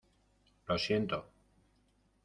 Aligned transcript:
lo 0.67 0.79
siento. 0.79 1.19